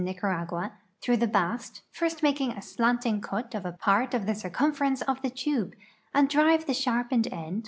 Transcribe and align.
Nica" 0.03 0.25
ragua) 0.25 0.71
through 0.99 1.17
tlie 1.17 1.31
Ijast, 1.31 1.81
first 1.91 2.23
malving 2.23 2.53
a 2.57 2.61
slanting 2.63 3.21
cut 3.21 3.53
of 3.53 3.67
a 3.67 3.71
part 3.71 4.15
of 4.15 4.25
the 4.25 4.33
circumference 4.33 5.03
of 5.03 5.21
the 5.21 5.29
tul^e, 5.29 5.73
and 6.11 6.27
drive 6.27 6.65
the 6.65 6.73
sharpened 6.73 7.27
end, 7.27 7.45
1? 7.57 7.57